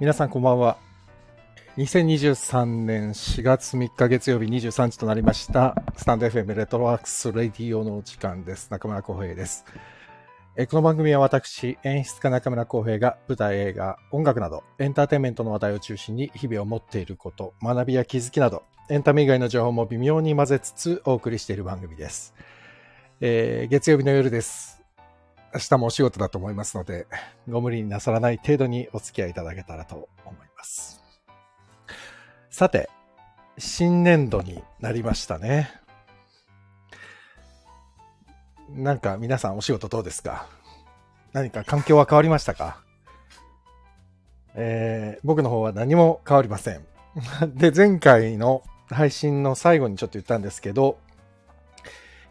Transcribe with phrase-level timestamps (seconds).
[0.00, 0.76] 皆さんこんばんは。
[1.76, 5.76] 2023年4月3日月曜日23時となりました。
[5.96, 8.72] スタンド FM レトロワークスレディオの時間です。
[8.72, 9.64] 中村浩平です。
[10.56, 22.34] えこの番組は私、演出家中村浩平が舞台、映画、音楽などエンターテインメントの話題を中心に日々を持っていること、学びや気づきなどエンタメ以外の情報も微妙に混ぜつつお送りしている番組です。
[23.20, 24.73] えー月曜日の夜です。
[25.54, 27.06] 明日もお仕事だと思いますので、
[27.48, 31.00] ご無理になさらない程度にお付き合いいただけたらと思います。
[32.50, 32.90] さて、
[33.56, 35.70] 新年度になりましたね。
[38.70, 40.48] なんか皆さんお仕事どうですか？
[41.32, 42.82] 何か環境は変わりましたか？
[44.56, 46.84] えー僕の方は何も変わりません。
[47.54, 50.98] で、前回の配信の最後にちょっと言ったんですけど、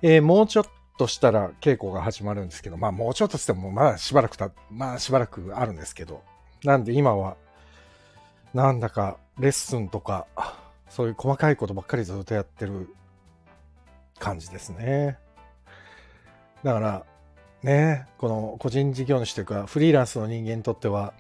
[0.02, 0.66] えーもうちょっ
[0.98, 6.22] としたら稽古が始まるんですけど、まあもうちょっとしてもまだしばらくた、まあしばらくあるんですけど、
[6.64, 7.36] なんで今は、
[8.54, 10.28] なんだかレッスンとか、
[10.90, 12.94] そういう細かいことばっかりずっとやってる
[14.20, 15.18] 感じですね。
[16.64, 17.06] だから、
[17.64, 21.14] ね、この個人事業主というか、フリーランスの人間にとっては、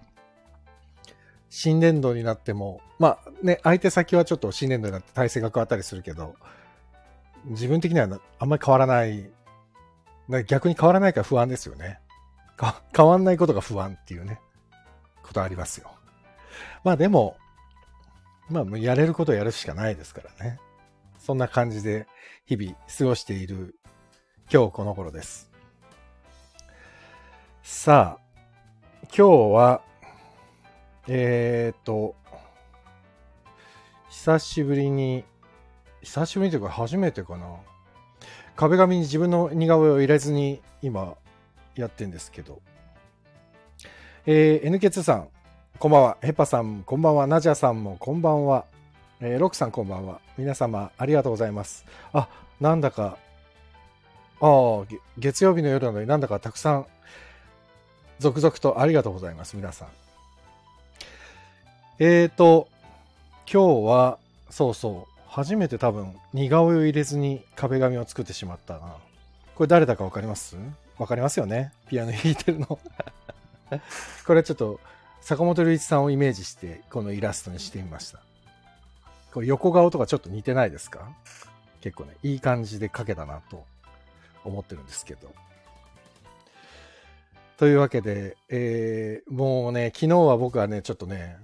[1.49, 6.35] 新年度になっても、まあね、相手先はちょっと新年度になって体制が変わったりするけど、
[7.45, 8.07] 自分的には
[8.39, 9.29] あんまり変わらない。
[10.45, 11.99] 逆に変わらないから不安ですよね。
[12.95, 14.39] 変わんないことが不安っていうね、
[15.23, 15.91] ことありますよ。
[16.83, 17.37] まあでも、
[18.49, 20.59] まあやれることやるしかないですからね。
[21.19, 22.07] そんな感じで
[22.45, 23.75] 日々過ごしている
[24.51, 25.49] 今日この頃です。
[27.63, 28.23] さあ、
[29.03, 29.81] 今日は、
[31.07, 32.15] えー、っと、
[34.09, 35.23] 久しぶりに、
[36.01, 37.47] 久しぶりというか初めてかな。
[38.55, 41.15] 壁紙に自分の似顔絵を入れずに今
[41.75, 42.61] やってんですけど。
[44.25, 45.27] えー、NK2 さん、
[45.79, 46.17] こんばんは。
[46.21, 47.27] ヘッパさん、こんばんは。
[47.27, 48.65] ナジャさんも、こんばんは。
[49.19, 50.21] えー、ロックさん、こんばんは。
[50.37, 51.85] 皆様、ありがとうございます。
[52.13, 52.29] あ、
[52.61, 53.17] なんだか、
[54.39, 54.85] ああ、
[55.17, 56.85] 月曜日の夜なのになんだかたくさん、
[58.19, 59.57] 続々とありがとうございます。
[59.57, 59.87] 皆さん。
[61.99, 62.67] えーと、
[63.51, 68.97] 今日は、そうそう、初めて多分、似顔絵を入れずに壁紙を作ってしまったな。
[69.55, 70.57] これ誰だかわかります？
[70.99, 71.73] わかりますよね？
[71.87, 72.67] ピアノ弾いてるの。
[74.27, 74.79] これちょっと、
[75.21, 78.19] 坂本龍一さんをイメージして、このイラストにしてみました。
[79.33, 81.11] これ横顔とかちょっと似てないですか？
[81.81, 83.65] 結構ね、いい感じで描けたなと
[84.45, 85.33] 思ってるんですけど。
[87.57, 91.37] というわけで、えー、もうね、昨日は僕はね、ちょっとね、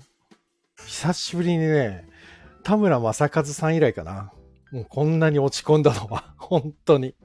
[0.85, 2.07] 久しぶりにね、
[2.63, 4.31] 田村正和さん以来かな。
[4.71, 7.15] もうこんなに落ち込んだのは、 本当に。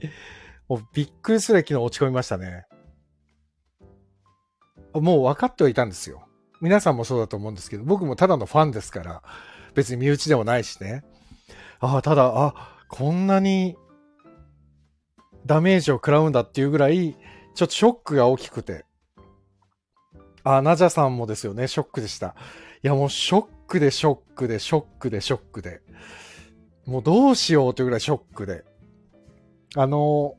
[0.68, 2.66] もうびっくりする昨日落ち込みましたね。
[4.94, 6.26] もう分かってはいたんですよ。
[6.60, 9.22] 皆さんもそうだと思うんですけど、僕もただのファンですから、
[9.74, 11.04] 別に身内でもないしね。
[11.80, 12.54] ああ、ただ、あ、
[12.88, 13.76] こんなに
[15.46, 17.16] ダメージを食らうんだっていうぐらい、
[17.54, 18.84] ちょっとショックが大きくて。
[20.44, 22.34] あ、ナジャさんもですよね、ショックでした。
[22.84, 25.80] いや、もうショックでショックでショックでショックで。
[26.84, 28.62] もうどうしようというぐらいショックで。
[29.74, 30.34] あの、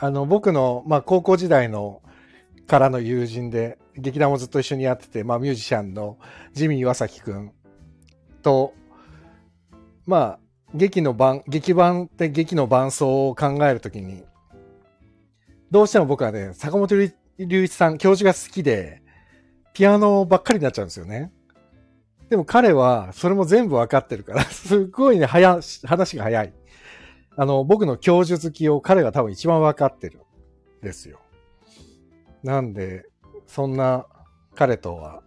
[0.00, 2.02] あの、僕の、まあ、高校時代の、
[2.66, 6.18] からの友人で、劇団もずっと一緒にやってて、まあ、ミュージシャンの
[6.52, 7.52] ジミー岩崎くん
[8.42, 8.74] と、
[10.04, 10.38] まあ、
[10.74, 14.24] 劇の番、劇版って劇の伴奏を考えるときに、
[15.70, 19.01] どうしても僕はね、坂本龍一さん、教授が好きで、
[19.72, 21.32] ピアノばっかりになっちゃうんですよね。
[22.28, 26.52] でも彼は、それも全部わかってるから、 すごいね、早、話が早い。
[27.36, 30.20] あの、僕の教授好きを彼が多分一番わかってる
[30.82, 31.20] んですよ。
[32.42, 33.06] なんで、
[33.46, 34.06] そんな
[34.54, 35.22] 彼とは、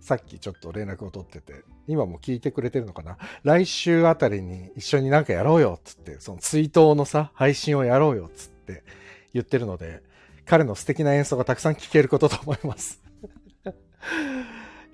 [0.00, 3.16] さっきちょっと連絡を取ってて、今も聞いてくれてるのかな？
[3.42, 8.84] 来週あたりに一緒になんかやろうよっつって、その追悼のさ、配信をやろうよっつって
[9.32, 10.02] 言ってるので、
[10.44, 13.03] 彼の素敵な演奏がたくさん聴けることと思います。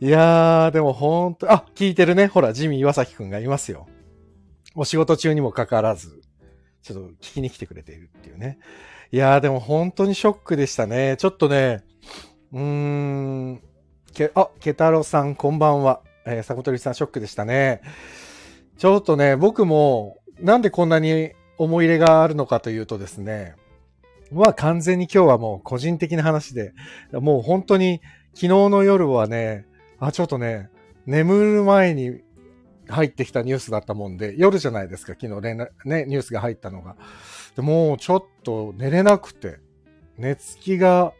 [0.00, 2.26] いやー、でもほんと、あ、聞いてるね。
[2.26, 3.86] ほら、ジミー岩崎くんがいますよ。
[4.74, 6.22] お仕事中にもかかわらず、
[6.82, 8.58] ちょっと聞きに来てくれているっていうね。
[9.12, 11.16] いやー、でも本当にショックでしたね。
[11.18, 11.82] ちょっとね、
[12.52, 13.62] うーん、
[14.14, 16.00] け、あ、ケタロさんこんばんは。
[16.24, 17.82] えー、坂本龍一さんショックでしたね。
[18.78, 23.54] ちょっとね、僕も、なんでこんなに思い入れがあるのかというとですね、
[24.32, 26.72] まあ完全に今日はもう個人的な話で、
[27.12, 28.00] もう本当に
[28.34, 29.66] 昨日の夜はね、
[29.98, 30.70] あ、ちょっとね、
[31.06, 32.20] 眠る前に
[32.88, 35.70] 入ってきたニュースだったもんで、夜じゃないですか、昨日ね、
[36.06, 36.96] ニュースが入ったのが。
[37.56, 39.58] でもうちょっと寝れなくて、
[40.18, 41.12] 寝つきが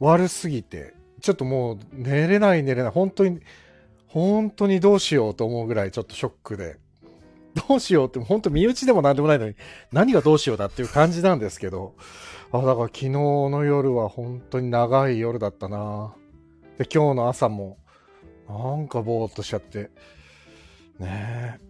[0.00, 2.92] 悪すぎて、ちょっともう寝れない寝れない。
[2.92, 3.40] 本当に、
[4.06, 6.78] 本当にどうしようと思うぐらいちょっとショックで。
[7.68, 9.54] どうしようって、本当身内でも何でもないのに、
[9.90, 11.94] 何がどうしようだっていう感じなんですけど。
[12.52, 16.25] あ、だから昨日の夜は本当に長い夜だったなぁ
[16.78, 17.78] で、今日の朝も、
[18.48, 19.90] なんかぼーっとしちゃって。
[20.98, 21.66] ねえ。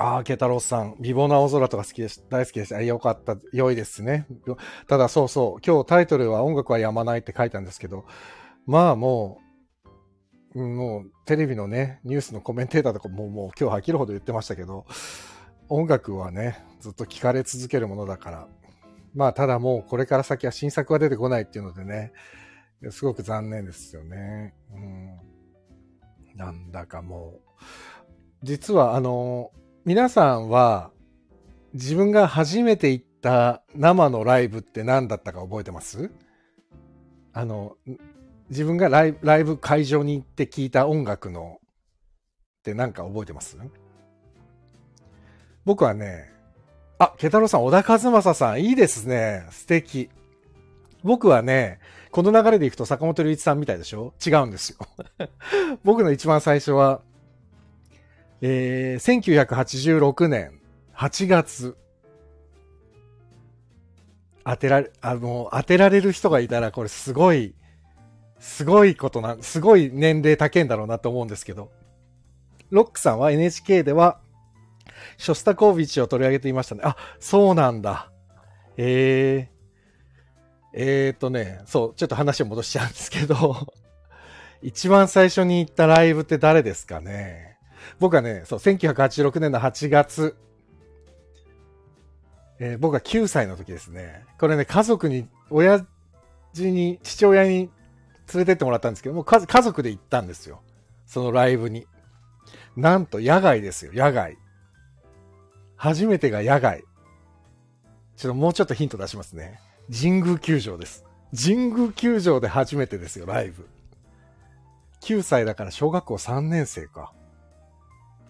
[0.00, 2.24] ああ、ケタロスさん、美貌な青空とか好きです。
[2.30, 2.76] 大好きです。
[2.76, 3.36] あ、よかった。
[3.52, 4.26] 良いですね。
[4.86, 8.04] ただそうそう、今日タイトルは音楽はやまないって書いたんですけど、
[8.64, 9.40] まあも
[10.54, 14.86] う、もうテレビのね、ニュースのコメンテーターとかももう今日飽きるほど言ってましたけど、
[15.68, 18.48] 音楽はね、ずっと聴かれ続けるものだから、
[19.14, 22.12] まあただもうこれから先は新作は出てこないっていうのでね、
[22.90, 24.54] すごく残念ですよね。
[24.72, 25.16] うん。
[26.36, 27.40] なんだかもう、
[28.42, 29.50] 実はあの、
[29.84, 30.90] 皆さんは
[31.74, 36.10] 自分が初めて行った生のライブって何だったか覚えてます？
[37.32, 37.76] あの、
[38.50, 43.58] 自分がライブライブ会場に行って聞いた音楽のって何か覚えてます？
[45.64, 46.30] 僕はね、
[46.98, 49.46] あ、ケタロさん、小田和正さん、いいですね。
[49.50, 50.10] 素敵。
[51.02, 51.78] 僕はね、
[52.18, 54.12] この流れでいくと坂本龍一さんみたいでしょ？
[54.26, 55.28] 違うんですよ。
[55.84, 57.00] 僕の一番最初は、
[58.40, 60.58] えー、1986年
[60.96, 61.76] 8月、
[64.44, 67.54] 当てられ、あの、当てられる人がいたら、これすごい、
[68.40, 71.70] すごいことな、すごい年齢高いんだろうなと思うんですけど、
[72.70, 74.18] ロックさんは NHK では、
[75.18, 76.80] ショスタコービチを取り上げていましたね。
[76.82, 78.10] あ、そうなんだ。
[78.76, 79.57] えー、
[80.80, 83.66] えーとね、そう、ちょっと話を戻しちゃうんですけど、
[84.62, 87.58] 一番最初に行ったライブって誰ですかね？
[87.98, 90.36] 僕はね、そう、1986年の8月、
[92.60, 94.24] えー、僕は9歳の時ですね。
[94.38, 95.84] これね、家族に、親
[96.54, 97.72] 父に、父親に
[98.32, 100.62] 連れてってもらったんですけども、家族で行ったんですよ。
[101.06, 101.88] そのライブに。
[102.76, 104.38] なんと野外ですよ、野外。
[105.74, 106.84] 初めてが野外。
[108.16, 109.58] ちょっともうちょっとヒント出しますね。
[109.92, 111.04] 神宮球場です。
[111.36, 113.66] 神宮球場で初めてですよ、ライブ。
[115.02, 117.12] 9歳だから小学校3年生か。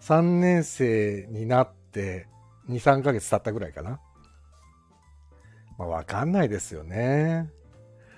[0.00, 2.28] 3年生になって
[2.68, 4.00] 2、3ヶ月経ったぐらいかな。
[5.78, 7.50] まあわかんないですよね。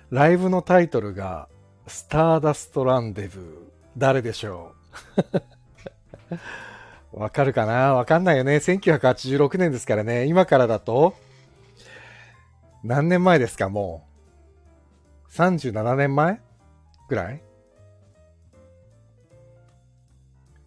[0.09, 1.47] ライブのタイトルが、
[1.87, 3.71] スターダストランデブー。
[3.97, 4.73] 誰でしょ
[7.13, 7.17] う？
[7.21, 7.93] わかるかな？
[7.95, 8.57] わかんないよね。
[8.57, 10.25] 1986年ですからね。
[10.25, 11.15] 今からだと、
[12.83, 14.07] 何年前ですかも
[15.29, 16.41] う？37年前？
[17.07, 17.41] ぐらい？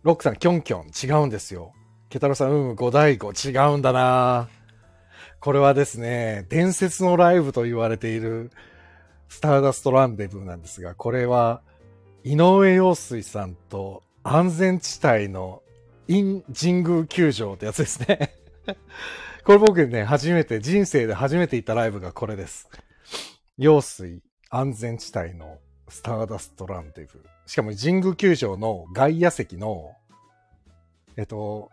[0.03, 1.73] ロックさん、キョンキョン、違うんですよ。
[2.11, 4.49] ケタロさん、うん、五大悟、違うんだな。
[5.41, 8.51] これはですね、伝説のライブと言われている、
[9.29, 11.63] スターダストランデブーなんですが、これは、
[12.23, 15.63] 井上陽水さんと安全地帯の
[16.09, 18.35] イン神宮球場ってやつですね。
[19.45, 22.71] これ僕ね、初めて、人生で初めて行ったライブがこれです。
[23.59, 25.59] 陽水安全地帯の
[25.89, 27.23] スターダストランデブ。
[27.45, 29.93] しかも神宮球場の外野席の、
[31.19, 31.71] えっと、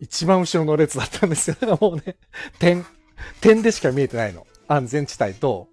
[0.00, 1.56] 一番後ろの列だったんですよ。
[1.78, 2.16] もうね、
[2.58, 2.86] 点、
[3.42, 4.46] 点でしか見えてないの。
[4.66, 5.68] 安全地帯と、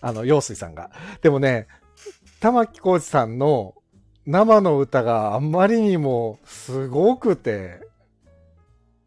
[0.00, 0.92] あの、陽水さんが。
[1.22, 1.66] でもね、
[2.38, 3.74] 玉木浩二さんの
[4.26, 7.89] 生の歌があまりにもすごくて、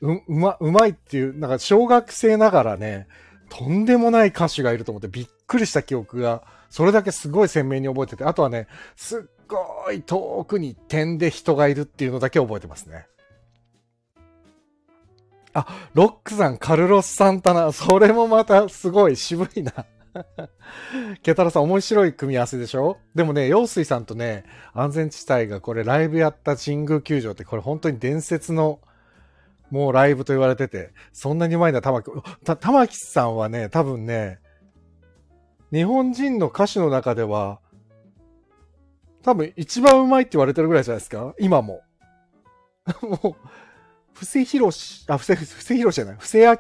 [0.04, 3.08] う、うま、うまいっていう、なんか小学生ながらね、
[3.50, 13.06] とんでもない歌手がいると思ってびっくりした記憶がそれだけすごい鮮明に覚えてて、あとはね、すっごい遠くに点で人がいるっていうのだけ覚えてますね。
[15.54, 19.86] あ、ロックさん、カルロス・サンタナ、それもまたすごい渋いな。
[21.22, 22.98] ケタラさん面白い組み合わせでしょ？
[23.14, 24.44] でもね、陽水さんとね、
[24.74, 28.80] 安全地帯がこれライブやった神宮球場ってこれ本当に伝説の
[29.70, 32.12] もうライブと言われてて、そんなに前だ、玉木、
[32.60, 34.40] 玉木さんはね、多分ね、
[35.72, 37.60] 日本人の歌手の中では、
[39.24, 41.34] 多分一番うまいって言われてるぐらいじゃないですか？
[41.40, 41.82] 今も。
[43.02, 43.36] もう、
[44.14, 46.56] 布施博士、あ、布施、布施博士じゃない、布施明、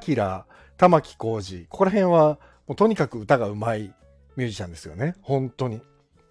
[0.78, 1.66] 玉木浩二。
[1.68, 3.94] ここら辺は、もうとにかく歌がうまい
[4.36, 5.16] ミュージシャンですよね。
[5.22, 5.82] 本当に。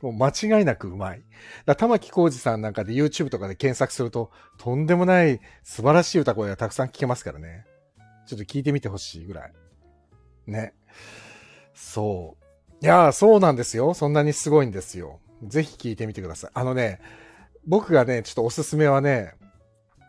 [0.02, 1.23] もう間違いなくうまい。
[1.64, 7.64] だ玉木浩二さんなんかで YouTube とかで検索すると、とんでもない素晴らしい歌声がたくさん聞けますからね。
[8.26, 9.52] ちょっと聞いてみてほしいぐらい。
[10.47, 10.75] ね。
[11.73, 12.37] そ
[12.80, 12.85] う。
[12.85, 13.94] いやー、そうなんですよ。
[13.94, 15.21] そんなにすごいんですよ。
[15.44, 16.50] ぜひ聞いてみてください。
[16.54, 17.00] あのね、
[17.64, 19.35] 僕がね、ちょっとおすすめはね、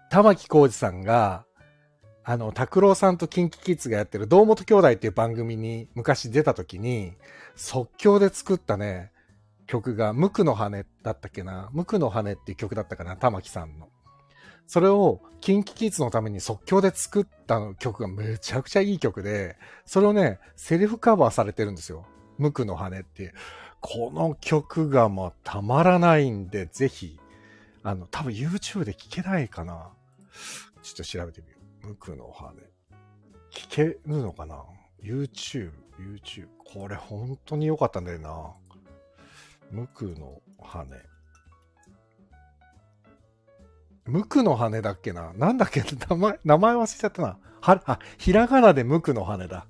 [0.09, 1.45] 玉木浩二さんが、
[2.23, 7.13] あの、拓郎さんとキンキキッズがやってる堂本兄弟っていう番組に昔出た時に、
[7.55, 9.11] 即興で作ったね、
[9.67, 11.69] 曲が、無垢の羽だったっけな？
[11.73, 13.15] 無垢の羽っていう曲だったかな？
[13.17, 13.89] 玉木さんの。
[14.67, 22.05] それを、キンキキッズのために即興で作った曲がめちゃくちゃいい曲で、それをね、セリフカバーされてるんですよ。
[22.37, 23.33] 無垢の羽っていう。
[23.81, 27.19] この曲がもうたまらないんで、ぜひ、
[27.83, 29.89] あの、多分 YouTube で聴けないかな？
[30.81, 31.87] ちょっと調べてみよう。
[31.87, 32.53] 無垢の羽。
[33.51, 34.63] 聞けるのかな
[35.03, 36.47] ?YouTube、YouTube。
[36.73, 38.53] これ本当に良かったんだよな。
[39.73, 40.85] 無垢の羽。
[44.05, 45.33] 無垢の羽だっけな？
[45.33, 45.81] なんだっけ？
[46.09, 47.39] 名前、名前忘れちゃったな。
[47.59, 49.65] は、あ、ひらがなで無垢の羽だ。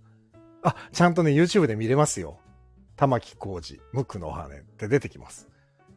[0.62, 2.40] あ、ちゃんとね、YouTube で見れますよ。
[2.98, 5.48] 玉木浩二、無垢の羽って出てきます。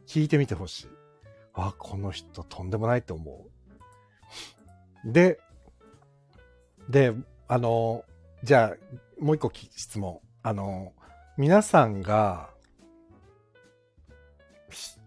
[0.07, 0.89] 聞いてみてほしい。
[1.53, 3.45] あ、この人とんでもないと思
[5.05, 5.11] う。
[5.11, 5.39] で、
[6.89, 7.13] で、
[7.49, 8.05] あの、
[8.43, 10.21] じゃあ、もう一個質問。
[10.43, 10.93] あの、
[11.37, 12.51] 皆さんが、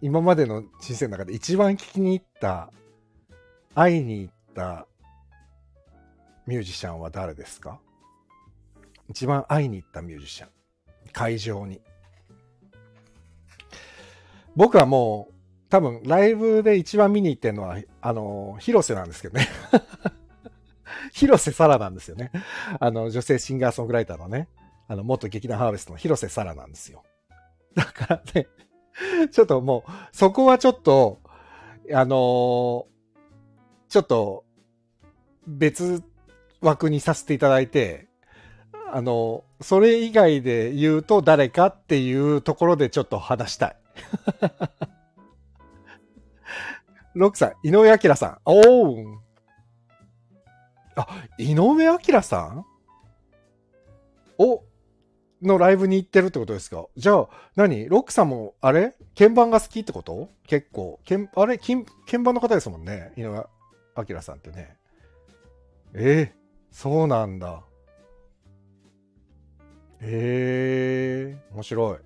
[0.01, 2.73] 今までの人生の中で一番聞きに行った
[3.75, 4.87] 会いに行った
[6.47, 7.79] ミュージシャンは誰ですか？
[9.09, 10.49] 一番会いに行ったミュージシャン。
[11.13, 11.81] 会場に。
[14.57, 15.35] 僕はもう、
[15.69, 19.49] 多分、ライブで一番見に行ってるのは、あの、広瀬なんですけどね。
[21.13, 22.31] 広瀬サラなんですよね。
[22.79, 24.49] あの、女性シンガーソングライターのね、
[24.89, 27.05] あの、元劇団ハーベストの広瀬サラなんですよ。
[27.75, 28.49] だからね、
[29.33, 31.21] ちょっともう、そこはちょっと、
[31.93, 32.87] あの
[33.89, 34.45] ちょっと、
[35.47, 36.05] 別
[36.61, 38.09] 枠にさせていただいて、
[38.93, 43.77] あの、それ以外で言うと誰かっていうところでちょっと話したい。
[47.17, 48.39] 6歳、井上明さん。
[48.45, 49.19] おー
[50.97, 51.07] あ、
[51.39, 52.65] 井上明さん？
[54.39, 54.63] お、
[55.43, 56.87] のライブに行ってるってことですか？
[56.97, 57.89] じゃあ、何？
[57.89, 58.95] ロックさんも、あれ？
[59.17, 60.29] 鍵盤が好きってこと？
[60.47, 61.01] 結構。
[61.09, 61.59] 鍵、あれ？
[61.59, 63.13] 鍵、鍵盤の方ですもんね。
[63.17, 63.47] 井上
[63.95, 64.77] アキラさんってね。
[65.95, 67.63] えー、そうなんだ。
[70.03, 71.99] ええー、面白い。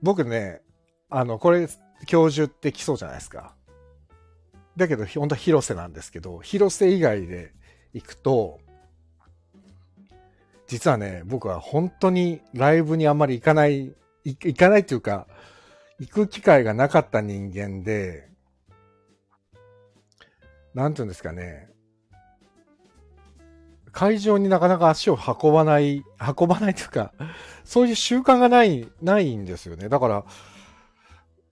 [0.00, 0.62] 僕ね、
[1.10, 1.68] あの、これ、
[2.06, 3.54] 教授って来そうじゃないですか。
[4.76, 7.52] だけど、本当は広瀬なんですけど、広瀬以外で
[7.92, 8.60] 行くと、
[10.68, 13.94] 実はね、僕は本当にライブにあんまり行かない、
[14.24, 15.26] 行かないっていうか、
[15.98, 18.28] 行く機会がなかった人間で、
[20.74, 21.70] なんていうんですかね、
[23.92, 26.04] 会場になかなか足を運ばない、
[26.38, 27.12] 運ばないというか、
[27.64, 29.88] そういう習慣がない、ないんですよね。
[29.88, 30.24] だから、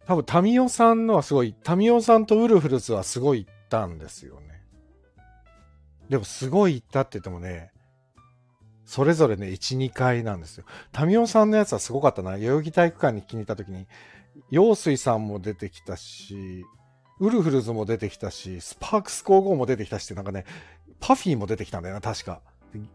[0.07, 4.63] 多分、タミオさんのはすごい、タミオさんとウルフルズはすごい行ったんですよね。
[6.09, 7.73] でも、すごい行ったって言ってもね、
[8.87, 10.65] それぞれね、1、2回なんですよ。
[10.93, 12.39] タミオさんのやつはすごかったな。
[12.39, 13.87] 代々木体育館に気に入った時に、
[14.51, 16.65] 陽水さんも出てきたし、
[17.19, 20.45] ウルフルズも出てきたし、スパークス皇后も出てきたし、なんかね、
[21.01, 22.41] パフィーも出てきたんだよな、確か。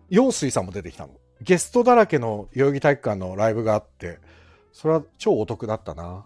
[0.10, 1.14] 陽水さんも出てきたの。
[1.42, 4.20] ゲストだらけの代々木体育館のライブがあって、
[4.72, 6.26] それは超お得だったな。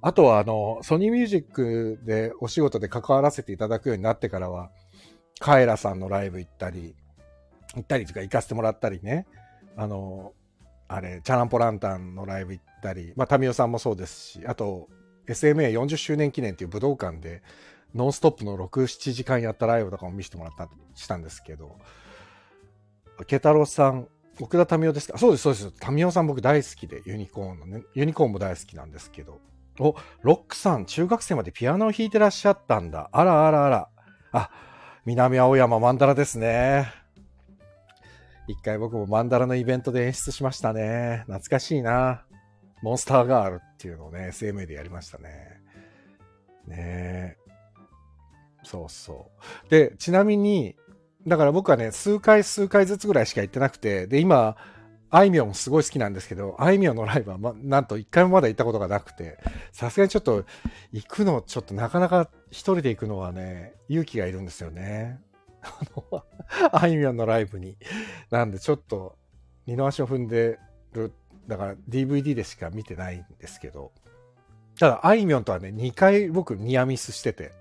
[0.00, 4.70] あとは、あの、ソニーミュージックでお仕事で関わらせていただくようになってからは、
[5.38, 6.96] カエラさんのライブ行ったり、
[7.74, 9.26] 行ったりとか行かせてもらったりね、
[9.76, 10.32] あの、
[10.88, 14.88] あれ、チャランポランタンのライブ行ったり、まあ、タミオさんもそうですし、あと、
[15.26, 17.42] SMA40 周年記念っていう武道館で、
[17.94, 21.78] ノンストップの6、7時間やったライブとかも見せてもらった、したんですけど、
[23.26, 24.08] ケタロさん、
[24.40, 25.16] 奥田民生ですか？
[25.16, 25.90] そうです、そうです。
[25.90, 29.40] 民生さん僕大好きで、ユニコーンのね、ユニコーンも大好きなんですけど。
[29.78, 33.08] お、ロックさん、中学生までピアノを弾いてらっしゃったんだ。
[33.12, 33.88] あらあらあら。
[34.32, 34.50] あ、
[35.04, 36.92] 南青山マンダラですね。
[38.46, 41.24] 一回僕もマンダラのイベントで演出しましたね。
[41.26, 42.24] 懐かしいな。
[42.82, 45.62] モンスターガールっていうのをね、SMA でやりましたね。
[46.66, 47.36] ねえ。
[48.62, 49.30] そうそ
[49.66, 49.70] う。
[49.70, 50.76] で、ちなみに、
[51.26, 54.56] だから僕はね、数回数回ずつぐらいしか行ってなくて、で、今、
[55.10, 59.38] あいみょんもすごい好きなんですけど、あいみょんのライブは、ま、なんと一回もまだ行ったことがなくて、
[59.72, 60.44] さすがにちょっと、
[60.92, 65.20] 行くの、ちょっとなかなか一人で行くのはね、勇気がいるんですよね。
[65.62, 65.78] あ
[66.12, 66.24] の、
[66.72, 67.76] あいみょんのライブに。
[68.30, 69.16] なんでちょっと、
[69.66, 70.58] 二の足を踏んで
[70.92, 71.12] る、
[71.46, 73.92] だから DVD でしか見てないんですけど、
[74.78, 77.52] ただ、あいみょんとはね、2回僕ニアミスしてて、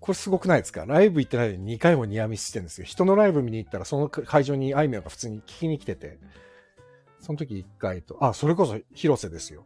[0.00, 0.86] これすごくないですか？
[0.86, 2.84] ライブ行ってないのに2回もニアミスしてるんですよ。
[2.84, 6.18] 人のライブ見に行ったら、その会場にあいみょんが普通に聞きに来てて、
[7.20, 9.64] その時1回と、あ、それこそ広瀬ですよ。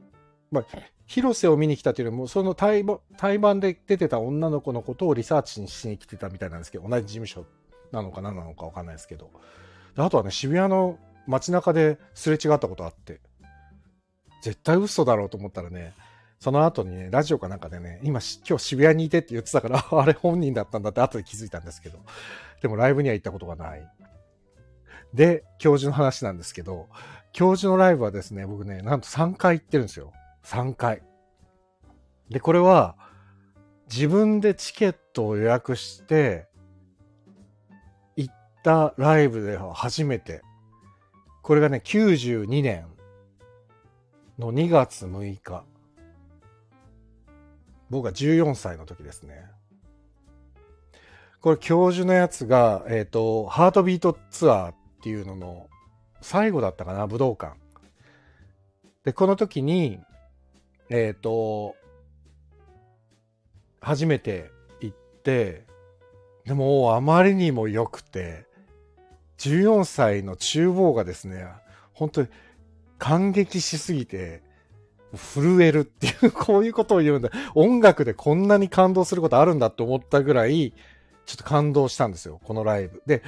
[0.50, 0.64] まあ、
[1.12, 2.86] 広瀬を見に来たというよりも、その対
[3.18, 7.44] 対バンで出てた女の子のことをリサーチにしに来てたみたいなんですけど、同じ事務所
[7.92, 9.30] なのか何なのかわかんないですけど。
[9.94, 13.20] あとはね、渋谷の街中ですれ違ったことあって、
[14.40, 15.92] 絶対嘘だろうと思ったらね、
[16.40, 21.98] その後にね、ラジオかなんかでね、今、今日渋谷にいてって言ってたから あれ本人だったんだって後で気づいたんですけど、
[22.62, 23.86] でもライブには行ったことがない。
[25.12, 26.88] で、教授の話なんですけど、
[27.34, 30.14] 教授のライブはですね、僕ね、なんと3回行ってるんですよ。
[30.44, 31.02] 3回。
[32.28, 32.96] で、これは、
[33.90, 36.48] 自分でチケットを予約して、
[38.16, 40.42] 行ったライブでは初めて。
[41.42, 42.86] これがね、92年
[44.38, 45.64] の2月6日。
[47.90, 49.44] 僕が14歳の時ですね。
[51.40, 55.68] これ教授のやつが、えっ、ー、と、ハートビートツアーっていうのの
[56.20, 57.56] 最後だったかな、武道館。
[59.04, 60.00] で、この時に、
[60.92, 61.74] えっ、ー、と、
[63.80, 64.50] 初めて
[64.82, 65.64] 行って、
[66.44, 68.44] でもあまりにも良くて、
[69.38, 71.46] 14歳の厨房がですね、
[71.94, 72.28] 本当に
[72.98, 74.42] 感激しすぎて、
[75.16, 77.30] 震えるっていう、 こういうことを言うんだ。
[77.54, 80.74] 音楽でこんなに感動することあるんだって思ったぐらい、
[81.24, 83.02] ちょっと感動したんですよ、このライブ。
[83.06, 83.22] で、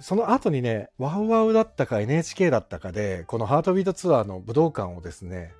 [0.00, 5.52] その後にね、ワウワウだったか NHK だったかで、このハートビートツアーの武道館をですね、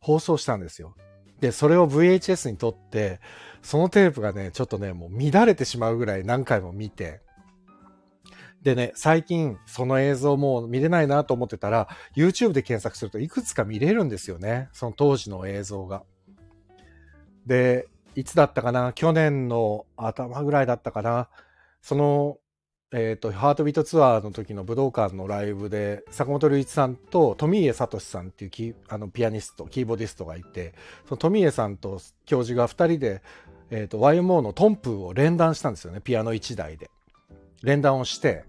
[0.00, 0.94] 放送したんですよ。
[1.40, 3.20] で、それを VHS に撮って、
[3.62, 7.20] そのテープがね、ちょっとね、もう乱れてしまうぐらい何回も見て、
[8.62, 14.68] でね、最近その映像もう見れないなと思ってたら、YouTube で検索するといくつか見れるんですよね。
[14.72, 16.02] その当時の映像が。
[17.46, 18.92] で、いつだったかな？
[18.92, 21.30] 去年の頭ぐらいだったかな？
[21.80, 22.36] その
[22.92, 30.74] えっ、ー、と、ハートビートツアーの時の武道館のライブで、坂本龍一さんと富家聡さんっていうキあのピアニスト、キーボディストがいて、
[31.06, 33.22] その富家さんと教授が二人で、
[33.70, 36.90] えっ、ー、と、YMO のトンプーを連弾したんですよね、ピアノ一台で。
[37.62, 38.44] 連弾をして、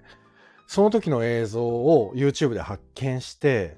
[0.65, 3.77] その時の映像を YouTube で発見して、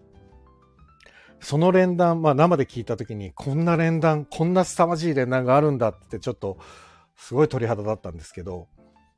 [1.41, 6.57] その連弾、まあ生で聞いた時に、こんな連弾、こんな凄まじい連弾があるんだってちょっと、
[7.17, 8.67] すごい鳥肌だったんですけど、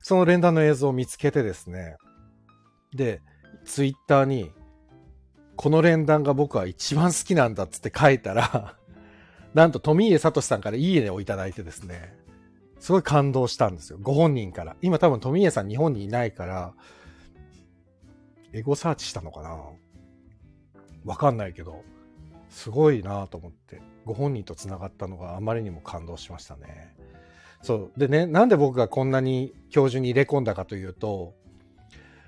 [0.07, 1.97] その連弾の映像を見つけてですね、
[2.93, 3.23] で、
[3.63, 4.51] ツイッターに、
[5.55, 8.77] この連弾が僕は一番好きなんだっつって書いたら
[9.55, 12.15] なんと富家聡さんからいいねをいただいてですね、
[12.79, 13.97] すごい感動したんですよ。
[13.99, 14.75] ご本人から。
[14.83, 16.75] 今多分富家さん日本にいないから、
[18.53, 19.59] エゴサーチしたのかな？
[21.03, 21.83] わかんないけど、
[22.49, 26.95] すごいなと思って、ご本人と繋がったのがあまりにも感動しましたね。
[27.65, 27.99] そう。
[27.99, 31.33] でね、なんで僕がこんなに教授に入れ込んだかというと、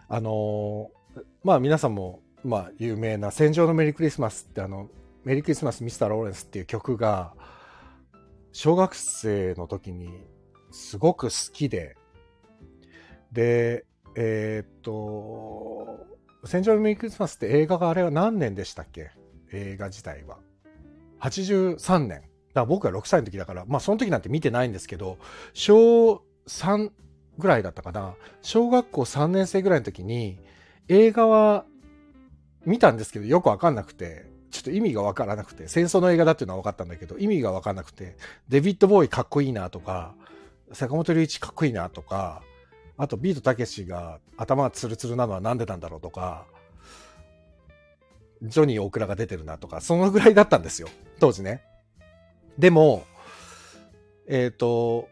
[0.09, 4.89] あのー、まあ皆さんも、まあ有名な戦場のメリークリスマスってあの、
[5.23, 7.35] メリークリスマスミスター・ローレンスっていう曲が、
[8.51, 10.09] 小学生の時に
[10.71, 11.95] すごく好きで、
[13.31, 15.99] で、えー、っと、
[16.45, 19.11] 戦場のメリークリスマスって映画があれは何年でしたっけ？
[19.53, 20.39] 映画自体は。
[21.19, 22.23] 83年。
[22.57, 25.19] だから僕が6歳の時だから、まあその時なんて見てないんですけど、
[25.53, 26.91] 小3
[27.37, 28.15] ぐらいだったかな。
[28.41, 30.39] 小学校3年生ぐらいの時に、
[30.87, 31.65] 映画は
[32.65, 38.17] 見たんですけど、よくわかんなくて、ちょっと意味がわからなくて、戦争の映画だっていうのは分かったんだけど、意味がわかんなくて、
[38.49, 40.15] デビッド・ボーイかっこいいなとか、
[40.71, 42.41] 坂本龍一かっこいいなとか、
[42.97, 46.47] あとビートたけしが頭がツルツルなのはなんでなんだろうとか、
[48.41, 50.87] ジョニー大倉が出てるなとか、そのぐらいだったんですよ。
[51.19, 51.61] 当時ね。
[52.57, 53.05] でも、
[54.27, 55.09] えっ、ー、と、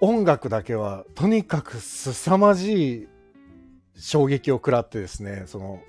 [0.00, 3.08] 音楽だけはとにかく凄まじい
[3.96, 5.82] 衝撃を食らってですね、その、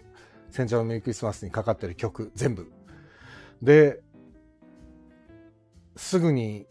[0.49, 2.71] 戦場のメリークリスマスにかかってる曲、全部。
[3.61, 4.01] で、
[5.95, 6.65] すぐに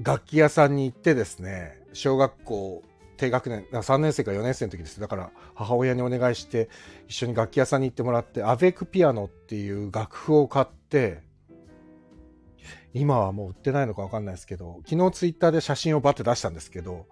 [0.00, 2.82] 楽器屋さんに行ってですね、小学校
[3.16, 5.00] 低学年、3年生か4年生の時です。
[5.00, 6.68] だから母親にお願いして
[7.08, 11.22] 一緒に楽器屋さんに行ってもらって、アベクピアノっていう楽譜を買って、
[12.94, 17.06] 今はもう売ってないのかわかんないですけど、昨日ツイッターで写真をバッて出したんですけど、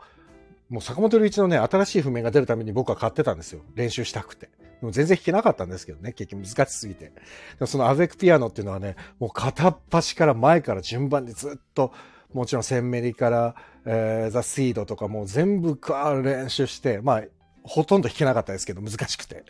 [0.68, 3.62] もう坂本龍一のね、新しい譜面が出るために僕は買ってたんですよ。
[3.74, 4.46] 練習したくて。
[4.80, 7.06] でも全然弾けなかったんですけどね、結局難しすぎて。
[7.06, 7.12] で
[7.60, 11.92] もそのアベクピアノっていうのはね、もう片っ端から前から順番でずっと、
[12.32, 13.54] もちろんセンメリから、
[13.86, 17.22] えー、ザ・シードとかもう全部ガー練習して、まあ、
[17.62, 19.44] ほとんど弾けなかったですけど、難しくて。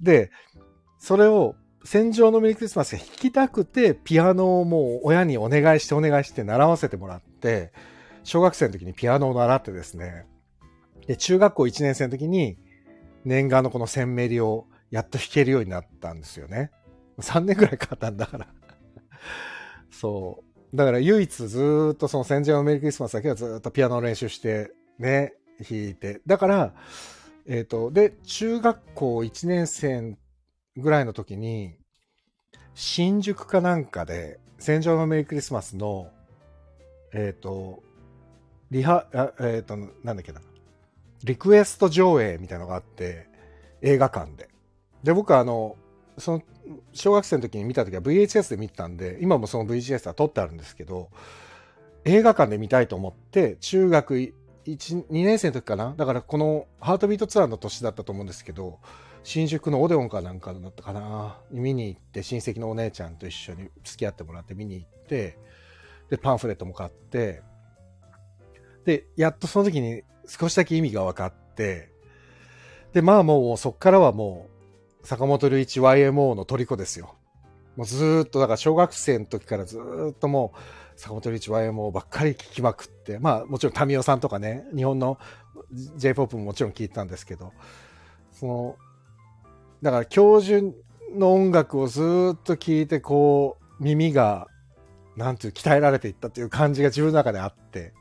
[0.00, 0.30] で、
[0.98, 7.72] それを戦場のメリークリスマスが弾きたくて、ピアノをもう親にお願いしてお願いして習わせてもらって、
[8.22, 10.26] 小学生の時にピアノを習ってですね、
[11.06, 12.56] で、中学校1年生の時に
[13.24, 16.70] 念願のこの千メリをやっと弾けるようになったんですよね。
[17.20, 18.48] 3年ぐらいかかったんだから
[19.90, 20.42] そ
[20.72, 20.76] う。
[20.76, 26.22] だから唯一ずっとその戦場のメリークリスマスだけはずっとピアノを練習してね、弾いて。
[26.26, 26.74] だから、
[27.46, 30.16] えっ、ー、と、で、中学校1年生
[30.76, 31.76] ぐらいの時に、
[32.74, 36.10] 新宿かなんかで、戦場のメリークリスマスの、
[37.12, 37.82] えっ、ー、と、
[38.70, 40.40] リハ、えっ、ー、と、なんだっけな、
[41.22, 43.28] リクエスト上映みたいなのがあって、
[43.82, 44.48] 映画館で。
[45.04, 45.76] で、僕はあの、
[46.18, 46.42] その、
[46.92, 51.10] 小学生の時に見た時は VHS で見てたんで、今もその VHS は撮ってあるんですけど、
[52.04, 54.34] 映画館で見たいと思って、中学1、
[54.66, 58.78] 2年生の時かなだからこのハートビートツアーの年だったと思うんですけど、
[59.24, 61.38] 新宿のオデオンかなんかだったかな。
[61.50, 65.38] 見に行って親戚のお姉ちゃんと一緒に付き合ってもらって見に行って
[66.10, 67.42] でパンフレットも買って
[68.84, 71.90] でやっとその時に少しだけ意味が分かって
[72.92, 74.46] でまあもうそっからはも
[75.02, 77.14] う坂本龍一 YMO の虜ですよ。
[77.76, 79.80] もうずっとだから小学生の時からず
[80.12, 85.18] っともう坂本龍一 YMO ばっかり聞きまくってまあもちろん民生さんとかね日本の
[85.96, 87.52] J-POP ももちろん聞いてたんですけど
[88.32, 88.76] その
[89.84, 90.64] だから教授
[91.14, 94.48] の音楽をずっと聴いて、こう、耳が、
[95.14, 97.92] なんていう、鍛えられていったっていう感じが自分の中であって、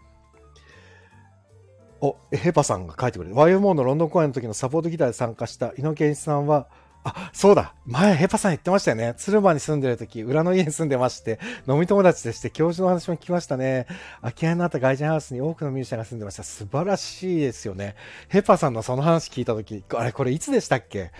[1.99, 3.35] お、ヘパさんが書いてくれる。
[3.35, 6.69] YMO のロンドン公演の時のサポートギターで参加した井野健一さんは、
[7.03, 7.75] あ、そうだ。
[7.85, 9.13] 前、ヘパさん言ってましたよね。
[9.17, 13.87] 鶴間に住んでる時、裏の家に住んでまして、飲み友達でして、教授の話も聞きましたね。
[14.21, 16.43] 空き家になった外人ハウスに多くのミュージシャンが住んでました。
[16.43, 17.95] 素晴らしいですよね。
[18.29, 21.11] ヘパさんのその話聞いた時、あれ、これいつでしたっけ？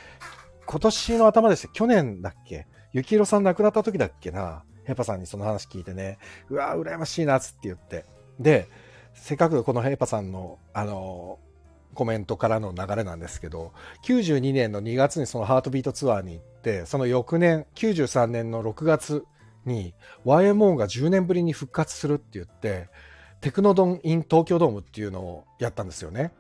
[0.66, 1.74] 今年の頭でした。
[1.74, 2.68] 去年だっけ？
[2.92, 4.64] ゆきひろさん亡くなった時だっけな？
[4.86, 6.18] ヘパさんにその話聞いてね、
[6.50, 8.06] うわ羨ましいな、つって言って。
[8.40, 8.70] で、
[9.14, 11.40] せっかくこのヘパさんの、あの
[11.94, 13.72] コメントからの流れなんですけど、
[14.06, 19.24] 92年の2月にそのハートビートツアーに行って、その翌年、93年の6月
[19.66, 19.94] に
[20.26, 22.90] YMO が10年ぶりに復活するって言って、
[23.42, 26.34] テクノドン・イン東京ドームっていうのをやったんですよね。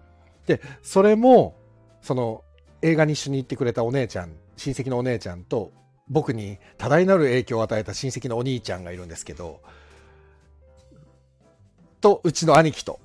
[0.47, 1.55] で、それも、
[2.01, 2.43] その
[2.83, 5.71] 映画に一緒に行ってくれたお姉ちゃん、親戚のお姉ちゃんと、
[6.09, 9.61] 僕に多大なる影響を与えた親戚のお兄ちゃんがいるんですけど、
[12.01, 12.99] と、うちの兄貴と、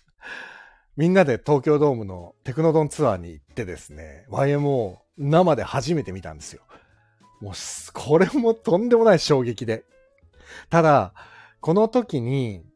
[0.98, 6.62] みんなで東京ドームのテクノドンツアーに行ってですね、YMO 生で初めて見たんですよ。
[7.40, 7.52] もう、
[7.94, 9.84] これもとんでもない衝撃で。
[10.68, 11.14] ただ、
[11.60, 12.67] この時に、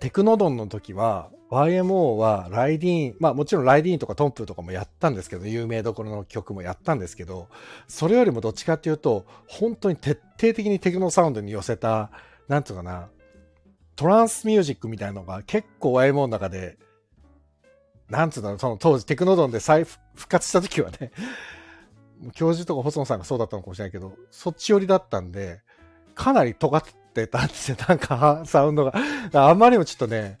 [0.00, 7.48] テクノドンの時は、YMO はライディーン、まあもちろんライディーンとかトンプとかもやったんですけど、有名どころの曲もやったんですけど、
[7.88, 12.10] それよりもどっちかっていうと、本当に徹底的にテクノサウンドに寄せた、
[12.48, 13.08] なんていうかな、
[13.96, 16.78] トランスミュージックみたいなのが結構 YMO の中で、
[18.08, 21.10] なんつうの、その当時テクノドンで再復活した時はね、
[22.34, 25.60] 教授とか細野さんがそうだったのかもしれないけど、そっち寄りだったんで、
[26.14, 26.92] かなり尖って
[27.26, 28.92] たんですよ、なんかサウンドが。
[29.32, 30.38] あんまりもちょっとね、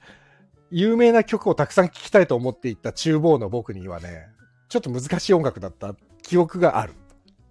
[0.70, 4.28] 有名な曲をたくさん聴きたいと思っていった厨房の僕にはね、
[4.68, 6.92] ちょっと難しい音楽だった記憶がある。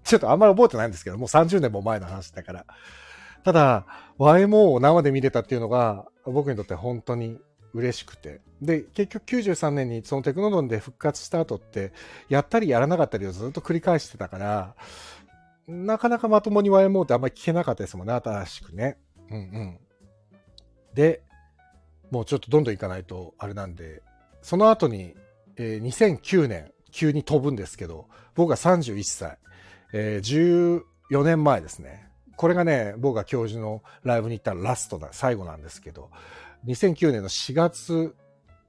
[0.04, 2.66] ちょっとあんまり覚えてないんですけど、もう30年も前の話だから。
[3.44, 3.86] ただ、
[4.20, 7.40] YMO を生で見れたっていうのが、僕にとって本当に
[7.74, 8.42] 嬉しくて。
[8.62, 11.92] で、結局93年にそのテクノドンで復活した後って、
[12.30, 14.76] やったりやらなかったりをずっと繰り返してたから、
[15.68, 18.98] なかなかまともに YMO ってあんまり聞けなかったですもんね、新しくね。
[19.30, 19.80] うんうん。
[20.94, 21.22] で、
[22.12, 24.02] もうちょっとどんどんいかないとあれなんで、
[24.42, 25.16] その後に、
[25.58, 29.38] えー、2009年、急に飛ぶんですけど、僕が31歳、
[29.94, 32.08] えー、14年前ですね。
[32.36, 36.10] これがね、僕が教授のライブに行ったらラストだ、最後なんですけど、
[36.66, 38.16] 2009年の4月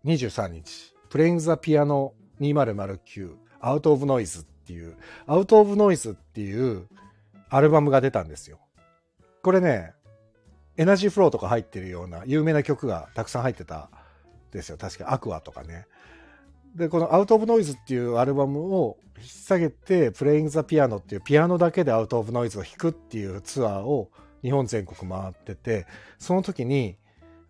[0.04, 6.88] 23日、プレイングザピアノ2009、アウトオブノイズっていう、アウトオブノイズっていう
[7.50, 8.58] アルバムが出たんですよ。
[9.42, 9.92] これね、
[10.78, 13.90] エナジーフローとか入ってるような有名な曲がたくさん入ってた
[14.52, 14.78] ですよ。
[14.78, 15.86] 確かアクアとかね。
[16.74, 24.10] で、このアウトオブノイズっていうアルバムを引っ提げて、プレイングザピアノっていうピアノだけでアウトオブノイズを弾くっていうツアーを
[24.42, 25.86] 日本全国回ってて、
[26.18, 26.96] その時に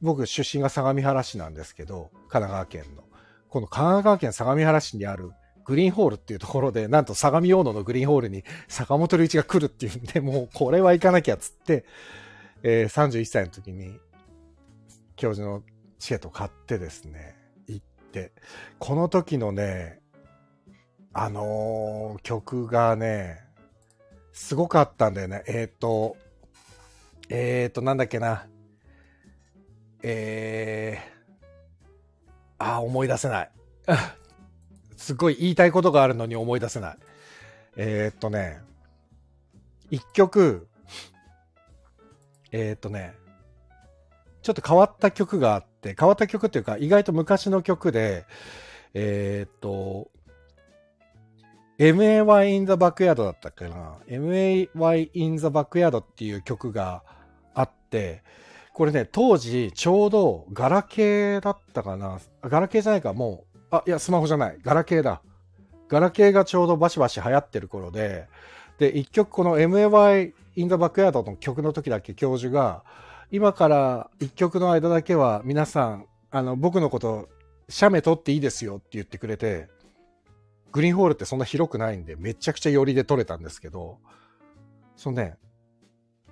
[0.00, 3.02] 僕出身が相模原市なんですけど、神奈川県の。
[3.50, 5.32] この神奈川県相模原市にある
[5.66, 11.84] グリーンホールっていうところで、なんと相模大野のグリーンホールに坂本龍一が来るっていうんで、もうこれは行かなきゃっつって、
[12.62, 13.98] えー、31歳の時に
[15.16, 15.62] 教授の
[15.98, 18.32] チケット買ってですね、行って、
[18.78, 20.00] この時のね、
[21.12, 23.40] あのー、曲がね、
[24.32, 25.42] すごかったんだよね。
[25.48, 26.16] えっ、ー、と、
[27.28, 28.46] えっ、ー、と、なんだっけな。
[30.02, 33.50] えー、あ、思い出せない。
[34.96, 36.98] すごい言いたいことがあるのに思い出せない。
[37.76, 38.60] えっとね、
[39.90, 40.68] 一曲、
[42.52, 43.14] えー、っとね、
[44.42, 48.24] ちょっと変わった曲があって、変わった曲っていうか、意外と昔の曲で、
[48.94, 50.10] えー、っと、
[51.78, 57.02] MAY in the Backyard だったっけな ?MAY in the Backyard っていう曲が
[57.54, 58.22] あって、
[58.72, 64.58] これね、当時ちょうどガラケーだったかなガラケーじゃないか、もう、あ、いや、スマホじゃない。
[64.62, 65.20] ガラケーだ。
[65.88, 68.28] ガラケーがちょうどバシバシ流行ってる頃で、
[68.78, 72.84] で、一曲この MAY in the Backyard の曲の時だけ教授が、
[73.30, 77.28] 今から一曲の間だけは皆さん、あの、僕のこと、
[77.68, 79.68] 写メ撮っていいですよって言ってくれて、
[80.72, 83.98] グリーンホールってそんな広くないんで、めちゃくちゃ寄りで撮れたんですけど、
[84.96, 85.36] そのね、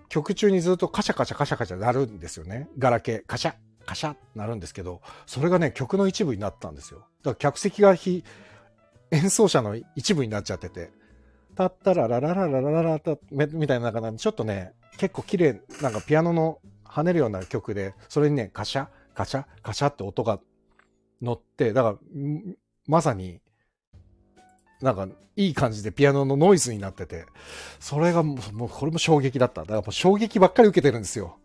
[0.09, 2.69] 曲中にずっとカシャカシャカシャカシャなるんですよね。
[2.79, 7.01] ガラケー、カシャ、カシャってなるんですけど、それがね、曲の一部になったんですよ。
[7.01, 8.25] だから客席がひ
[9.11, 10.91] 演奏者の一部になっちゃってて、
[11.57, 20.39] たったらららららららたみたいな中で、ちょっとね、結構綺麗、なんかピアノの跳ねるような曲で、それにね、カシャ、カシャ、カシャって音が
[21.23, 21.97] 乗って、だから、
[22.87, 23.41] まさに、
[24.81, 27.27] なんか、いい感じでピアノのノイズになってて、
[27.81, 29.63] それがもう、もうこれも衝撃だった。
[29.63, 31.39] だからもう衝撃ばっかり受けてるんですよ。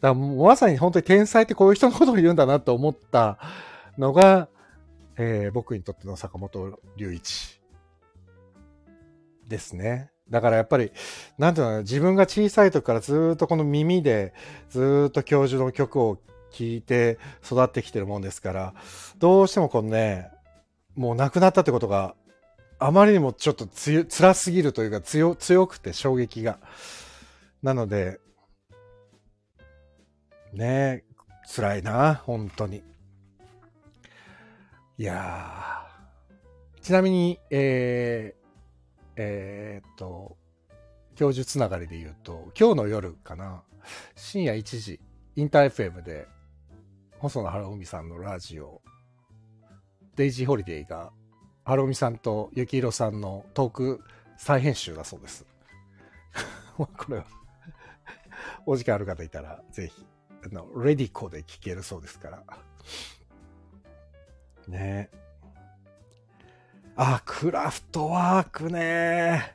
[0.00, 3.38] だからもうまさに本当に天才ってこういう人のことを言うんだなと思った
[3.98, 4.48] のが、
[5.16, 7.57] えー、僕にとっての坂本龍一
[9.48, 10.10] ですね。
[10.30, 10.92] だからやっぱり、
[11.38, 14.34] なんていうの自分が小さい時からずっとこの耳で
[14.68, 16.18] ずっと教授の曲を
[16.50, 18.74] 聴いて育ってきてるもんですから、
[19.18, 20.30] どうしてもこのね、
[20.94, 22.14] もう亡くなったってことが
[22.78, 25.34] あまりにもちょっとつ辛すぎるというか強
[25.66, 26.58] くて衝撃が。
[27.62, 28.20] なので、
[30.52, 31.04] ね
[31.54, 32.82] 辛いな、本当に。
[34.98, 36.82] いやー。
[36.82, 38.47] ちなみに、えー、
[39.18, 40.36] えー、っと、
[41.16, 43.64] 教授つながりで言うと、今日の夜かな、
[44.14, 45.00] 深夜1時、
[45.34, 46.28] インター FM で、
[47.18, 48.80] 細野晴臣さんのラジオ、
[50.14, 51.10] デイジーホリデーが
[51.64, 54.00] ハロミさんとゆきひろさんのトーク
[54.36, 55.44] 再編集だそうです。
[56.76, 57.26] これは
[58.66, 60.06] お時間ある方いたら、ぜひ、
[60.44, 62.44] あの、レディコで聞けるそうですから。
[64.68, 65.10] ね
[67.00, 69.54] あ、クラフトワークね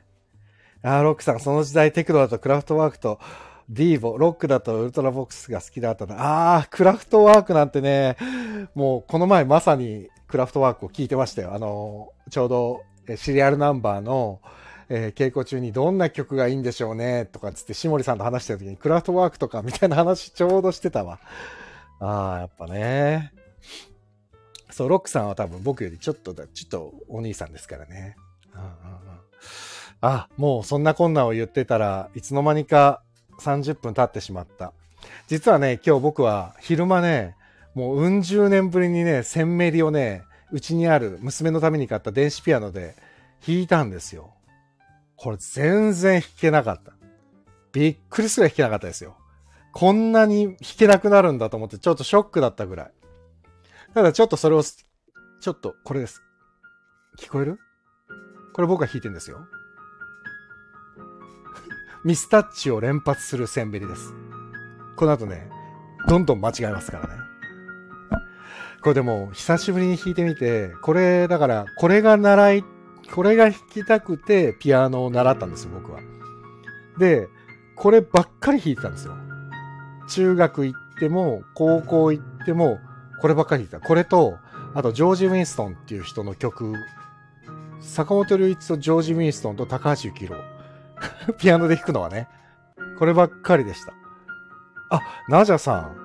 [0.82, 3.20] あ、ロックさん、その時代テクノだとクラフトワークと
[3.68, 6.14] ディーボ、ロックだとウルトラボックスが好きだったな。
[6.22, 8.16] ああ、クラフトワークなんてね、
[8.74, 11.52] もうこの前まさにクラフトワークを聞いてましたよ。
[11.52, 12.82] あの、ちょうど
[13.14, 14.40] シリアルナンバーの、
[14.88, 21.18] えー、稽古中にどんな曲がいいんでしょうねとかつって、しもりさんと話してる時にクラフトワークとかみたいな話ちょうどしてたわ。
[22.00, 23.34] ああ、やっぱね。
[24.74, 28.16] そう、ロックさんは多分僕よりちょっとだ、ちょっとお兄さんですからね。
[28.52, 28.70] うんうんうん、
[30.00, 33.00] あ、もうそんなこんなを言ってたらいつの間にか
[33.40, 34.72] 30分経ってしまった。
[35.28, 37.36] 実はね、今日僕は昼間ね、
[37.74, 42.96] もううん十年ぶりにね、センメリをね、うちにある娘のために買った電子ピアノで
[43.46, 44.34] 弾いたんですよ。
[45.14, 46.94] これ全然弾けなかった。
[47.72, 49.16] びっくりすら弾けなかったですよ。
[49.72, 52.90] こんなに弾けなくなるんだと思ってちょっとショックだったぐらい。
[53.94, 56.20] ただちょっとそれを、ちょっとこれです。
[57.16, 57.60] 聞こえる？
[58.52, 59.46] これ僕が弾いてんですよ。
[62.04, 64.12] ミスタッチを連発するセンベリです。
[64.96, 65.48] この後ね、
[66.08, 67.14] どんどん間違えますからね。
[68.82, 72.64] これでも、久しぶりに弾いてみて、これ、だから、これが習い、
[73.14, 76.00] これが弾きたくて、ピアノを習ったんですよ、僕は。
[76.98, 77.28] で、
[77.76, 79.14] こればっかり弾いてたんですよ。
[80.08, 82.80] 中学行っても、高校行っても、
[83.24, 83.88] こればっかり弾いた。
[83.88, 84.36] これと、
[84.74, 86.74] あと、ジョージ・ウィンストンっていう人の曲、
[87.80, 90.42] 坂本龍一とジョージ・ウィンストンと高橋幸宏。
[91.40, 92.28] ピアノで弾くのはね。
[92.98, 93.94] こればっかりでした。
[94.90, 95.96] あ、ナジャさん。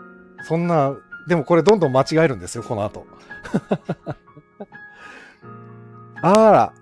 [0.43, 0.95] そんな
[1.27, 3.05] でもこれどんどん間違えるんですよ、この後。
[6.23, 6.73] あら、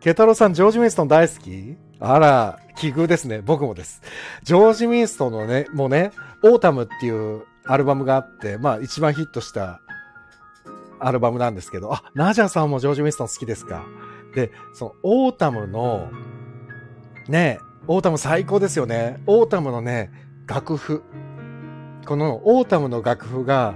[0.00, 1.78] ケタロさん、ジョージ・ウィンストン大好き？
[1.98, 3.40] あら、奇遇ですね。
[3.40, 4.02] 僕もです。
[4.42, 9.80] ジョージ・ウィンストンのね、もうね、オータムっていうアルバムがあって、まあ一番ヒットした
[10.98, 13.84] アルバムなんですけど、あ、ナジャさんもジョージ・ウィンストン好きですか？
[14.34, 16.10] で、そのオータムの、
[17.28, 19.22] ね、オータム最高ですよね。
[19.26, 20.10] オータムのね、
[20.46, 21.02] 楽譜。
[22.06, 23.74] このオータムの楽譜が、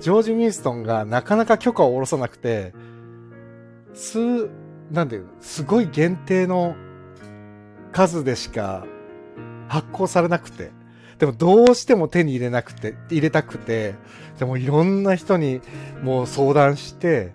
[0.00, 2.74] ジョージ・ウィンストンがなかなか許可を下ろさなくて、
[3.92, 4.48] す、
[4.90, 6.74] なんで、すごい限定の
[7.92, 8.84] 数でしか
[9.68, 10.72] 発行されなくて、
[11.24, 13.94] でもどうしても手に入れなくて、入れたくて、
[14.38, 15.62] でもいろんな人に
[16.02, 17.32] もう相談して、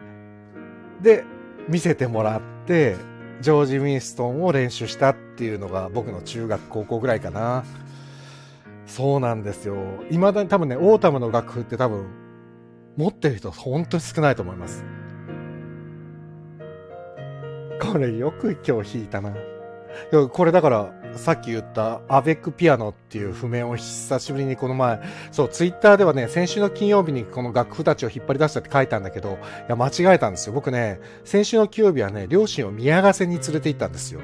[1.01, 1.23] で、
[1.67, 2.97] 見せてもらって、
[3.41, 7.65] ジョージ・ウィンストンを練習したっていうのが僕の中学高校ぐらいかな。
[8.85, 9.75] そうなんですよ。
[10.11, 12.05] 未だに多分ね、オータムの楽譜って多分
[12.95, 14.85] 持ってる人本当に少ないと思います。
[17.81, 19.33] これよく今日弾いたな。
[20.31, 29.35] これだから、さっき言ったアベックピアノっていう譜面を久しぶりにこの前、そう、ツイッターではね、先週の金曜日にこの楽譜たちを引っ張り出したって書いたんだけど、い
[29.69, 30.53] や、間違えたんですよ。
[30.53, 34.21] 僕ね、先週の金曜日はね、両親を宮ヶ瀬に連れて行ったんですよ。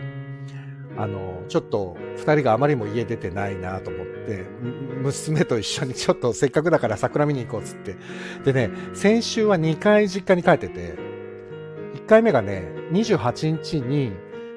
[0.98, 4.46] あの、ちょっと二人があまりも家出てないなと思って、
[5.02, 7.96] 娘と一緒にちょっとせっかくだから桜見に行こうっつって。
[8.46, 10.96] でね、先週は2回実家に帰ってて、
[11.96, 14.14] 1回目がね、28日に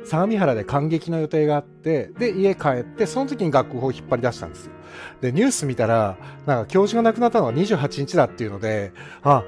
[0.09, 4.73] 相模原で感激の予定があって、で、家帰って、その時に楽譜を引っ張り出したんですよ。
[5.21, 6.17] で、ニュース見たら、
[6.47, 8.93] なんか教授が亡くなったのが28日だっていうので、
[9.23, 9.45] あ、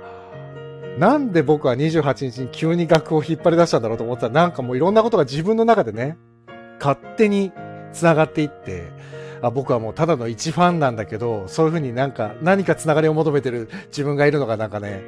[0.99, 6.19] なんで僕は28日に急に楽譜を引っ張り出したんだろうと思ったら、なんかもういろんなことが自分の中でね、
[6.79, 7.53] 勝手に
[7.93, 8.93] 繋がっていって、
[9.43, 15.03] あ僕はもうただの一ファンなんだけど、そういうふうになんか何か繋がりを求めてる自分がいるのがなんかね、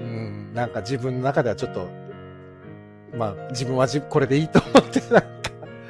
[0.00, 1.88] うん、なんか自分の中ではちょっと、
[3.14, 5.26] まあ自分はじこれでいいと思ってなんか。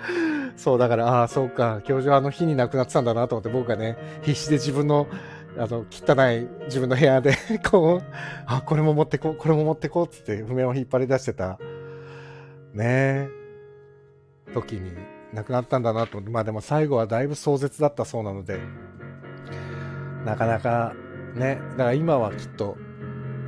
[0.57, 5.07] そうだから、ああ、そうか、教授はあの日に亡くなってたんだなと思って僕がね、必死で自分の
[5.59, 7.35] あの、汚い自分の部屋で
[7.68, 8.05] こう、
[8.46, 11.59] あ、これも持ってこう、これも持ってこう、つって譜面を引っ張り出してた、
[12.74, 13.31] ねえ、
[14.52, 14.92] 時に
[15.33, 18.61] 亡くなったんだなと思って、まあでも最後はだいぶ壮絶だったそうなので、
[20.24, 20.94] なかなか
[21.35, 22.76] ね、だから今はきっと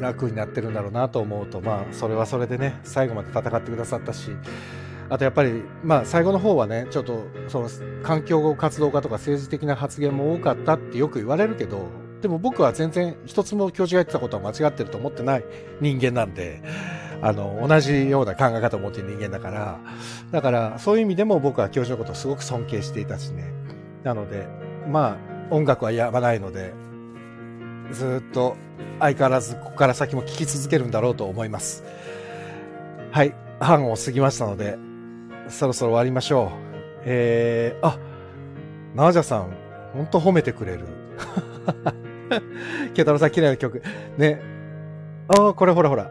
[0.01, 4.31] 楽になってるんだろうなと思うと、まあそれはそれでね、最後まで戦ってくださったし、
[5.11, 7.69] あとやっぱり、まあ最後の方はね、ちょっとその
[8.03, 11.89] 環境活動家とか政治的な発言も多かったってよく言われるけど、
[12.21, 15.45] でも僕は全然一つも教授が言ってたことは間違ってると思ってない
[15.81, 16.63] 人間なんで、
[17.21, 19.79] あの、同じような考え方を持っている人間だから、
[20.31, 23.53] だからそういう意味でも僕は教授のことをすごく尊敬していたしね。
[24.05, 24.47] なので、
[24.89, 25.17] ま
[25.51, 26.73] あ、音楽はやまないので、
[27.93, 28.57] ずっと
[29.01, 31.85] 相変わらずここから先も聴き続けるんだろうと思います。
[33.11, 34.79] はい、半を過ぎましたので、
[35.49, 36.69] そろそろ終わりましょう。
[37.05, 37.99] えー、あ、
[38.95, 39.55] ナージャさん、
[39.95, 40.87] ほんと褒めてくれる。
[42.95, 43.83] ケタロさん、綺麗な曲。
[44.17, 44.41] ね。
[45.29, 46.11] ああ、これほらほら。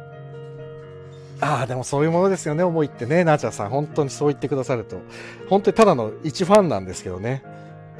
[1.39, 3.69] ああ、でもそういうものですよね、思いってね、ナーチャさん。
[3.69, 4.97] 本当にそう言ってくださると。
[5.49, 7.43] 本当にただの一ファンなんですけどね。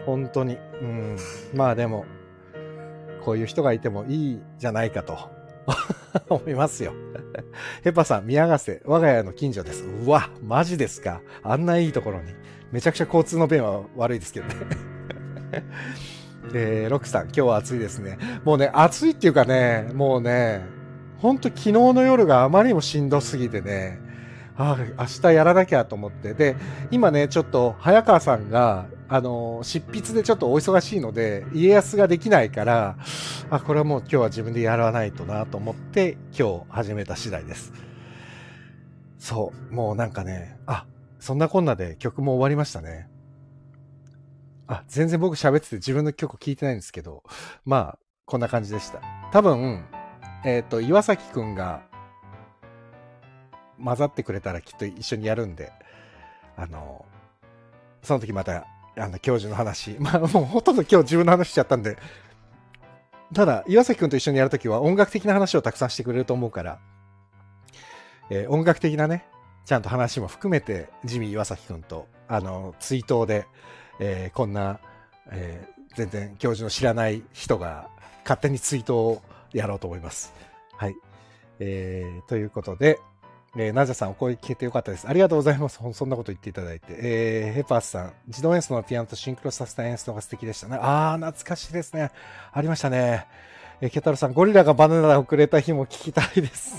[0.05, 0.57] 本当に。
[0.81, 1.17] うん。
[1.53, 2.05] まあでも、
[3.27, 5.17] こういう人がいてもいいじゃないかと。
[6.33, 6.93] 思いますよ。
[7.83, 9.83] ヘパさん、宮ヶ瀬、我が家の近所です。
[9.83, 11.19] うわ、マジですか。
[11.43, 12.33] あんないいところに。
[12.71, 14.55] めちゃくちゃ交通の便は悪いですけどね。
[16.55, 18.17] えー、ロックさん、今日は暑いですね。
[18.45, 20.61] もうね、暑いっていうかね、もうね、
[21.17, 23.99] ほんと昨日の夜があまりにもしんどすぎてね、
[24.55, 26.33] ああ、明日やらなきゃと思って。
[26.33, 26.55] で、
[26.91, 32.97] 今ね、ちょっと、早川さんが、あの、執筆でちょっとお忙しいので、家康ができないから、
[33.49, 37.71] あ、これはもう今日は自分でやらないとなと思って、今日始めた次第です。
[39.17, 40.85] そう、もうなんかね、あ、
[41.19, 43.09] そんなこんなで曲も終わりましたね。
[44.67, 47.23] あ、全然僕喋ってて自分の曲聴いてないんですけど、
[47.65, 49.01] まあ、こんな感じでした。
[49.31, 49.85] 多分、
[50.43, 51.83] えっ、ー、と、岩崎くんが
[53.83, 55.71] 混ざってくれたらきっと一緒にやるんで、
[56.57, 57.05] あの、
[58.03, 58.65] その時また、
[58.97, 61.97] あの、教授の話、 まあもうほとんど今日自分の話しちゃったんで、
[63.33, 66.79] ただ、岩崎くんと一緒にやるときは音楽的な話をたくさんしてくれると思うから、
[68.29, 69.25] えー、音楽的なね、
[69.65, 73.45] ちゃんと話も含めて、ジミー岩崎くんと、あの、追悼で、
[73.99, 74.79] えー、こんな、
[75.31, 77.89] えー、全然教授の知らない人が
[78.23, 79.21] 勝手にツイートを
[79.53, 80.33] やろうと思います。
[80.77, 80.95] はい。
[81.60, 82.99] えー、ということで、
[83.55, 85.07] えー、ナジャさんお声聞けてよかったです。
[85.07, 85.79] ありがとうございます。
[85.93, 86.86] そんなこと言っていただいて。
[86.89, 90.77] えー、ヘパースさん、自動演奏のピアノとシンクロさせた演奏が素敵でしたね。
[90.81, 92.12] あー、懐かしいですね。
[92.52, 93.25] ありましたね。
[93.81, 96.75] えー、ケタルさん、ゴリラがバナナをくれた日も聞きたいです。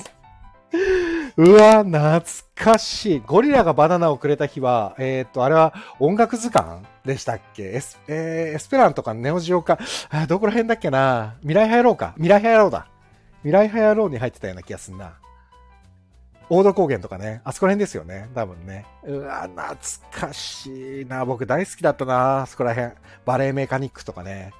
[1.36, 2.20] うわ、懐
[2.54, 3.22] かしい。
[3.24, 7.62] ゴリラがバナナをくれた日は、えっ、と、あれは音楽図鑑でしたっけ？
[7.62, 9.78] エス,、えー、エスペランとかネオジオか、
[10.10, 11.36] あどこら辺だっけな？
[11.40, 12.12] 未来派野郎か。
[12.16, 12.88] 未来派野郎だ。
[13.42, 15.14] 未来派野郎に入ってたような気がすんな。
[16.50, 17.42] 大戸高原とかね。
[17.44, 18.28] あそこら辺ですよね。
[18.34, 18.86] 多分ね。
[19.04, 19.76] うわ、懐
[20.10, 21.24] かしいな。
[21.24, 22.42] 僕大好きだったな。
[22.42, 22.92] あそこら辺。
[23.26, 24.52] バレエメカニックとかね。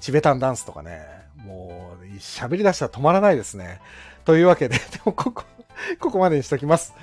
[0.00, 1.02] チベタンダンスとかね。
[1.36, 3.80] もう、喋り出したら止まらないですね。
[4.24, 5.44] というわけで、 でもここ、
[6.00, 6.94] ここまでにしときます。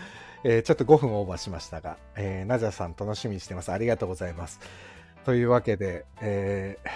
[0.44, 3.72] えー、ちょっと5分オーバーしましたが、えー、ナジャさん楽しみにしてます。
[3.72, 4.60] ありがとうございます。
[5.24, 6.90] というわけで、えー、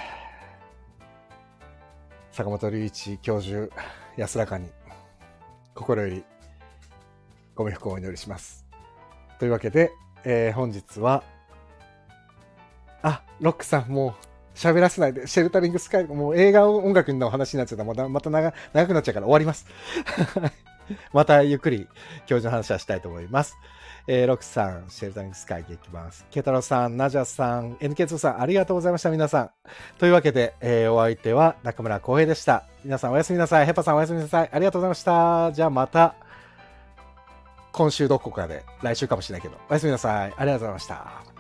[2.32, 3.72] 坂本龍一教授、
[4.18, 4.72] 安らかに、
[5.76, 6.26] 心より
[7.56, 8.66] ご冥福をお祈りします。
[9.40, 9.92] というわけで、
[10.26, 11.24] えー、本日は、
[13.02, 14.14] あ、ロックさん、もう、
[14.56, 19.68] 喋らせないで、シェルタリングスカイ、もう映画音楽の話になっちゃったら、また長長くなっちゃうから終わります。
[21.14, 21.88] またゆっくり
[22.28, 23.58] 教授の話はしたいと思います。
[24.08, 26.26] えー、ロックさん、シェルタリングスカイ激ます。
[26.30, 29.50] ケタロさん、ナジャさん、NK2 さん、ありがとうございました、皆さん。
[29.98, 32.66] というわけで、えー、お相手は中村浩平でした。
[32.84, 33.66] 皆さんおやすみなさい。
[33.66, 34.50] ヘパさんおやすみなさい。
[34.52, 35.52] ありがとうございました。
[35.54, 36.16] じゃあまた、
[37.76, 40.34] 今週どこかで、来週かもしれないけど、おやすみなさい。
[40.38, 41.35] ありがとうございました。